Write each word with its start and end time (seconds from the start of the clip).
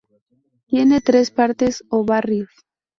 Tiene 0.65 0.99
tres 1.01 1.29
partes 1.29 1.83
o 1.89 2.03
barrios. 2.03 2.49